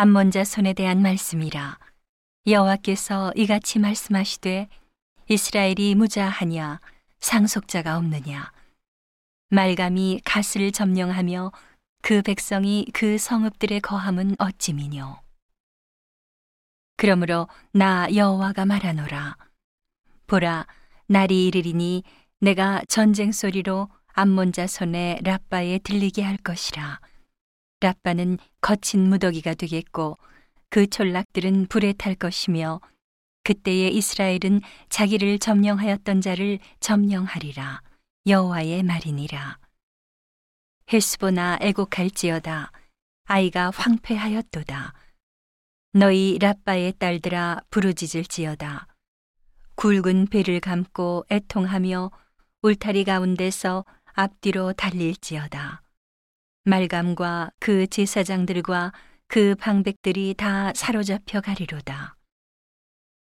[0.00, 1.78] 암몬 자손에 대한 말씀이라.
[2.46, 4.66] 여호와께서 이같이 말씀하시되
[5.28, 6.80] 이스라엘이 무자하냐
[7.18, 8.50] 상속자가 없느냐.
[9.50, 11.52] 말감이 가스를 점령하며
[12.00, 15.20] 그 백성이 그 성읍들의 거함은 어찌미뇨?
[16.96, 19.36] 그러므로 나 여호와가 말하노라.
[20.26, 20.66] 보라
[21.08, 22.04] 날이 이르리니
[22.40, 27.00] 내가 전쟁 소리로 암몬 자손의 라빠에 들리게 할 것이라
[27.80, 30.18] 라빠는 거친 무더기가 되겠고
[30.68, 32.80] 그 촌락들은 불에 탈 것이며
[33.42, 37.82] 그때에 이스라엘은 자기를 점령하였던 자를 점령하리라.
[38.26, 39.58] 여호와의 말이니라.
[40.92, 42.70] 헬스보나 애곡할지어다.
[43.24, 44.92] 아이가 황폐하였도다.
[45.92, 48.86] 너희 라빠의 딸들아 부르짖을지어다.
[49.74, 52.10] 굵은 배를 감고 애통하며
[52.62, 55.82] 울타리 가운데서 앞뒤로 달릴지어다
[56.64, 58.92] 말감과 그 제사장들과
[59.26, 62.16] 그 방백들이 다 사로잡혀 가리로다.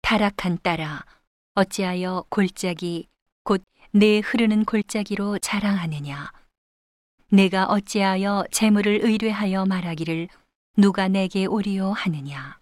[0.01, 1.05] 타락한 딸아
[1.55, 3.07] 어찌하여 골짜기
[3.43, 6.31] 곧 내 흐르는 골짜기로 자랑하느냐?
[7.29, 10.29] 내가 어찌하여 재물을 의뢰하여 말하기를
[10.77, 12.57] 누가 내게 오리요 하느냐?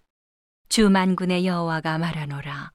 [0.68, 2.72] 주 만군의 여호와가 말하노라.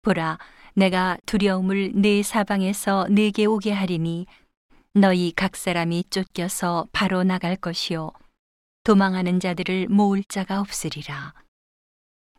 [0.00, 0.38] 보라
[0.72, 4.24] 내가 두려움을 내 사방에서 내게 오게 하리니
[4.96, 8.12] 너희 각 사람이 쫓겨서 바로 나갈 것이요.
[8.84, 11.34] 도망하는 자들을 모을 자가 없으리라.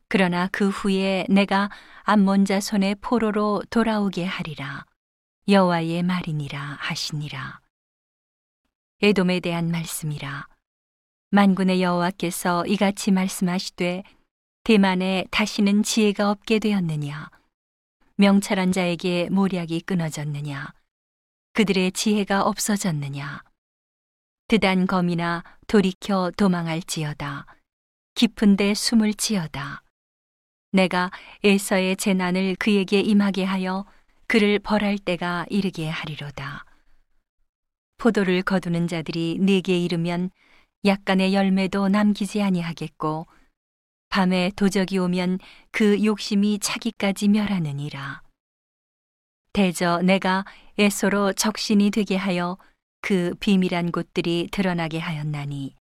[0.07, 1.69] 그러나 그 후에 내가
[2.03, 4.85] 암몬 자손의 포로로 돌아오게 하리라.
[5.49, 7.59] 여호와의 말이니라 하시니라.
[9.01, 10.47] 에돔에 대한 말씀이라.
[11.31, 14.03] 만군의 여호와께서 이같이 말씀하시되
[14.63, 17.29] 대만에 다시는 지혜가 없게 되었느냐?
[18.15, 20.73] 명찰한 자에게 모략이 끊어졌느냐
[21.55, 23.41] 그들의 지혜가 없어졌느냐
[24.47, 27.47] 드단 검이나 돌이켜 도망할지어다
[28.13, 29.81] 깊은데 숨을 지어다
[30.75, 31.09] 내가
[31.43, 33.85] 에서의 재난을 그에게 임하게 하여
[34.27, 36.65] 그를 벌할 때가 이르게 하리로다.
[37.97, 40.31] 포도를 거두는 자들이 내게 이르면
[40.83, 43.27] 약간의 열매도 남기지 아니하겠고
[44.09, 45.39] 밤에 도적이 오면
[45.71, 48.21] 그 욕심이 차기까지 멸하느니라.
[49.53, 50.43] 대저 내가
[50.77, 52.57] 에소로 적신이 되게 하여
[53.01, 55.73] 그 비밀한 곳들이 드러나게 하였나니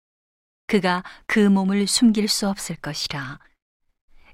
[0.67, 3.39] 그가 그 몸을 숨길 수 없을 것이라.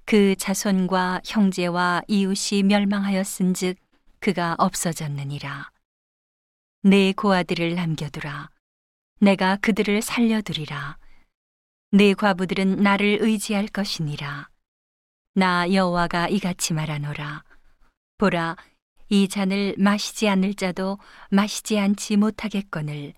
[0.06, 3.78] 그 자손과 형제와 이웃이 멸망하였은즉
[4.19, 5.72] 그가 없어졌느니라.
[6.81, 8.50] 내 고아들을 남겨두라.
[9.22, 10.98] 내가 그들을 살려두리라.
[11.92, 14.50] 내 과부들은 나를 의지할 것이니라.
[15.36, 17.44] 나 여호와가 이같이 말하노라.
[18.18, 18.58] 보라,
[19.09, 21.00] 이 잔을 마시지 않을 자도
[21.31, 23.14] 마시지 않지 못하겠거늘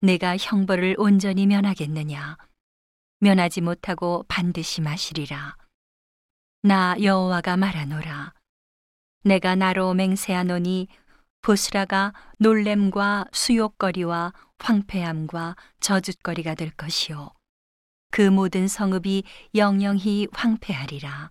[0.00, 2.36] 내가 형벌을 온전히 면하겠느냐.
[3.18, 5.56] 면하지 못하고 반드시 마시리라.
[6.62, 8.32] 나 여호와가 말하노라.
[9.24, 10.88] 내가 나로 맹세하노니
[11.40, 17.30] 보스라가 놀램과 수욕거리와 황폐함과 저주거리가 될 것이요.
[18.10, 19.24] 그 모든 성읍이
[19.54, 21.30] 영영히 황폐하리라.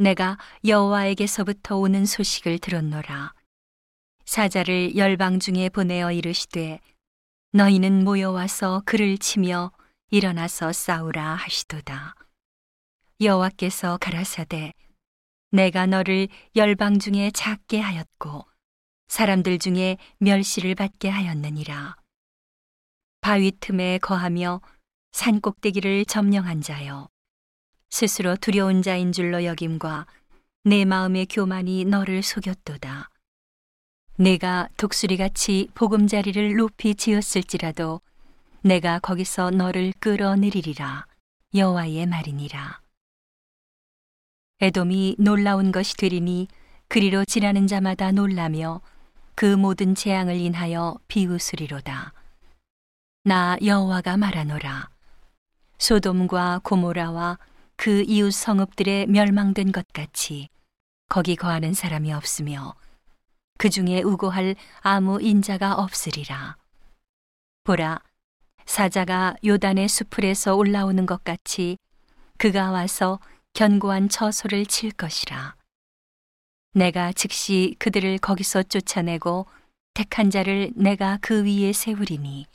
[0.00, 3.34] 내가 여호와에게서부터 오는 소식을 들었노라.
[4.24, 6.78] 사자를 열방 중에 보내어 이르시되
[7.50, 9.72] 너희는 모여와서 그를 치며
[10.10, 12.14] 일어나서 싸우라 하시도다.
[13.20, 14.72] 여호와께서 가라사대
[15.50, 18.46] 내가 너를 열방 중에 작게 하였고
[19.08, 21.96] 사람들 중에 멸시를 받게 하였느니라.
[23.20, 24.60] 바위 틈에 거하며
[25.10, 27.08] 산 꼭대기를 점령한 자여
[27.90, 30.06] 스스로 두려운 자인 줄로 여김과
[30.64, 33.08] 내 마음의 교만이 너를 속였도다.
[34.16, 38.00] 내가 독수리같이 보금자리를 높이 지었을지라도
[38.62, 41.06] 내가 거기서 너를 끌어내리리라
[41.54, 42.80] 여호와의 말이니라.
[44.60, 46.48] 에돔이 놀라운 것이 되리니
[46.88, 48.80] 그리로 지나는 자마다 놀라며
[49.34, 52.12] 그 모든 재앙을 인하여 비웃으리로다.
[53.22, 54.88] 나 여호와가 말하노라.
[55.78, 57.38] 소돔과 고모라와
[57.78, 60.48] 그 이웃 성읍들의 멸망된 것 같이
[61.08, 62.74] 거기 거하는 사람이 없으며
[63.56, 66.56] 그 중에 우고할 아무 인자가 없으리라.
[67.62, 68.00] 보라,
[68.66, 71.78] 사자가 요단의 수풀에서 올라오는 것 같이
[72.36, 73.20] 그가 와서
[73.52, 75.54] 견고한 처소를 칠 것이라.
[76.74, 79.46] 내가 즉시 그들을 거기서 쫓아내고
[79.94, 82.46] 택한 자를 내가 그 위에 세우리니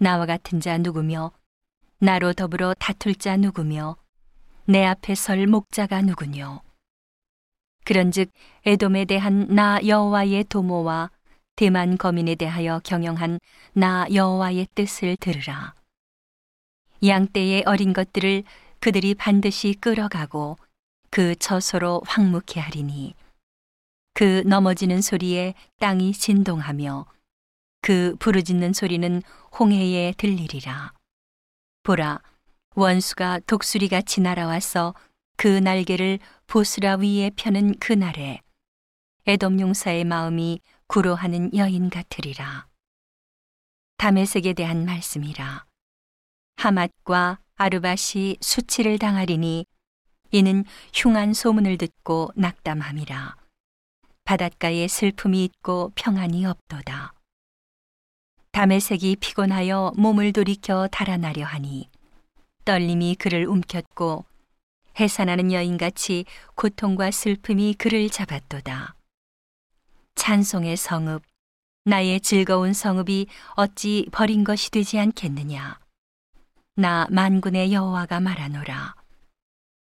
[0.00, 1.32] 나와 같은 자 누구며
[1.98, 3.96] 나로 더불어 다툴 자 누구며
[4.66, 6.62] 내 앞에 설 목자가 누구뇨
[7.84, 8.30] 그런즉
[8.64, 11.10] 에돔에 대한 나 여호와의 도모와
[11.56, 13.40] 대만 거민에 대하여 경영한
[13.74, 15.74] 나 여호와의 뜻을 들으라
[17.04, 18.44] 양떼의 어린 것들을
[18.80, 20.56] 그들이 반드시 끌어가고
[21.10, 23.14] 그 처소로 황묵해 하리니
[24.14, 27.06] 그 넘어지는 소리에 땅이 진동하며
[27.82, 29.22] 그 부르짖는 소리는
[29.58, 30.92] 홍해에 들리리라.
[31.82, 32.20] 보라,
[32.76, 34.94] 원수가 독수리같이 날아와서
[35.36, 38.40] 그 날개를 보스라 위에 펴는 그날에
[39.26, 42.66] 에돔 용사의 마음이 구로하는 여인 같으리라.
[43.96, 45.64] 다메섹에 대한 말씀이라.
[46.56, 49.66] 하맛과 아르밧이 수치를 당하리니
[50.32, 53.36] 이는 흉한 소문을 듣고 낙담함이라.
[54.24, 57.14] 바닷가에 슬픔이 있고 평안이 없도다.
[58.50, 61.88] 다메색이 피곤하여 몸을 돌이켜 달아나려 하니
[62.64, 64.24] 떨림이 그를 움켰고
[64.98, 66.24] 해산하는 여인같이
[66.54, 68.94] 고통과 슬픔이 그를 잡았도다.
[70.14, 71.22] 찬송의 성읍,
[71.84, 73.26] 나의 즐거운 성읍이
[73.56, 75.78] 어찌 버린 것이 되지 않겠느냐.
[76.76, 78.94] 나 만군의 여호와가 말하노라.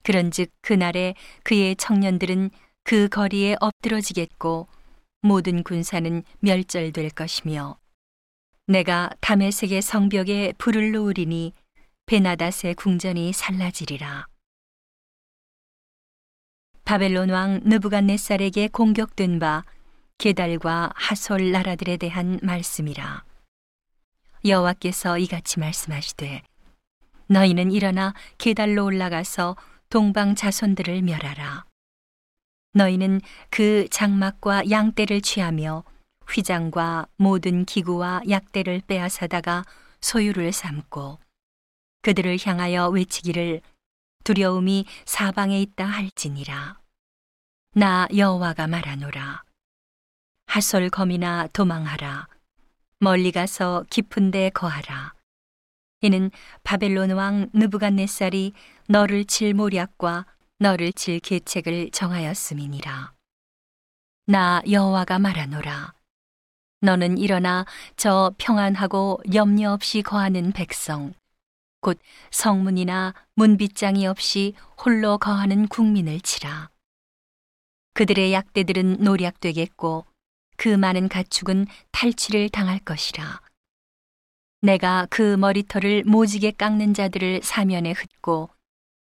[0.04, 2.50] 그런즉 그날에 그의 청년들은
[2.84, 4.68] 그 거리에 엎드러지겠고
[5.22, 7.78] 모든 군사는 멸절될 것이며
[8.68, 11.54] 내가 담에색의 성벽에 불을 놓으리니
[12.10, 14.28] 베나닷의 궁전이 살라지리라.
[16.86, 19.66] 바벨론 왕 느부갓네살에게 공격된 바
[20.18, 23.26] 게달과 하솔 나라들에 대한 말씀이라.
[24.46, 26.44] 여호와께서 이같이 말씀하시되
[27.28, 29.58] 너희는 일어나 게달로 올라가서
[29.90, 31.66] 동방 자손들을 멸하라.
[32.72, 33.20] 너희는
[33.50, 35.84] 그 장막과 양떼를 취하며
[36.30, 39.66] 휘장과 모든 기구와 약대를 빼앗아다가
[40.00, 41.20] 소유를 삼고
[42.08, 43.60] 그들을 향하여 외치기를
[44.24, 46.80] 두려움이 사방에 있다 할지니라.
[47.74, 49.44] 나 여호와가 말하노라.
[50.46, 52.30] 하솔검이나 도망하라.
[53.02, 55.16] 멀리 가서 깊은 데 거하라.
[56.00, 56.32] 이는
[56.64, 58.54] 바벨론 왕 느부갓네살이
[58.88, 60.28] 너를 칠 모략과
[60.60, 63.12] 너를 칠 계책을 정하였음이니라.
[64.28, 65.94] 나 여호와가 말하노라.
[66.80, 67.66] 너는 일어나
[67.98, 71.14] 저 평안하고 염려 없이 거하는 백성,
[71.80, 72.00] 곧
[72.32, 74.54] 성문이나 문빗장이 없이
[74.84, 76.70] 홀로 거하는 국민을 치라.
[77.94, 80.06] 그들의 약대들은 노략되겠고
[80.58, 83.42] 그 많은 가축은 탈취를 당할 것이라.
[84.62, 88.50] 내가 그 머리털을 모지게 깎는 자들을 사면에 흩고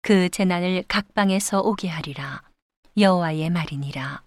[0.02, 2.42] 그 재난을 각방에서 오게 하리라.
[2.98, 4.24] 여호와의 말이니라.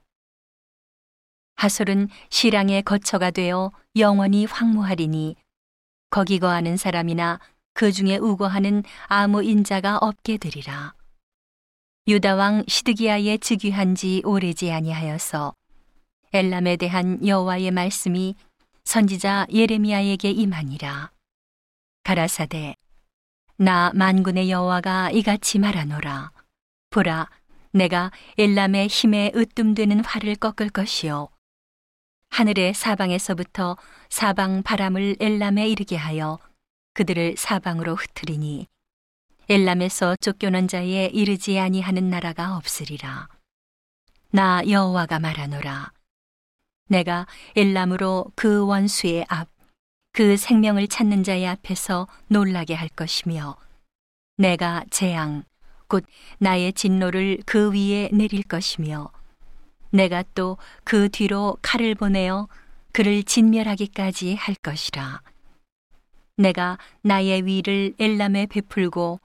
[1.57, 5.37] 하솔은 시랑의 거처가 되어 영원히 황무하리니
[6.11, 7.41] 거기 거하는 사람이나
[7.75, 10.95] 그 중에 우거하는 아무 인자가 없게 되리라.
[12.07, 15.55] 유다 왕 시드기야의 즉위한 지 오래지 아니하여서
[16.33, 18.37] 엘람에 대한 여호와의 말씀이
[18.85, 21.11] 선지자 예레미야에게 임하니라.
[22.05, 22.77] 가라사대
[23.57, 26.31] 나 만군의 여호와가 이같이 말하노라.
[26.91, 27.29] 보라,
[27.73, 31.29] 내가 엘람의 힘에 으뜸되는 활을 꺾을 것이요.
[32.31, 33.77] 하늘의 사방에서부터
[34.11, 36.39] 사방 바람을 엘람에 이르게 하여
[36.95, 38.67] 그들을 사방으로 흩트리니
[39.49, 43.29] 엘람에서 쫓겨난 자에 이르지 아니하는 나라가 없으리라.
[44.31, 45.93] 나 여호와가 말하노라.
[46.89, 47.27] 내가
[47.57, 49.49] 엘람으로 그 원수의 앞,
[50.13, 53.57] 그 생명을 찾는 자의 앞에서 놀라게 할 것이며,
[54.37, 55.45] 내가 재앙,
[55.89, 56.05] 곧
[56.39, 59.11] 나의 진노를 그 위에 내릴 것이며,
[59.91, 62.49] 내가 또 그 뒤로 칼을 보내어
[62.93, 65.23] 그를 진멸하기까지 할 것이라.
[66.37, 69.21] 내가 나의 위를 엘람에 베풀고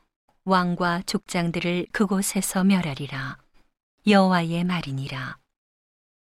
[0.45, 3.37] 왕과 족장들을 그곳에서 멸하리라.
[4.05, 5.37] 여호와의 말이니라.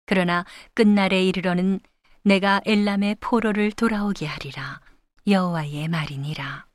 [0.05, 1.79] 그러나 끝날에 이르러는
[2.23, 4.79] 내가 엘람의 포로를 돌아오게 하리라.
[5.27, 6.66] 여호와의 말이니라.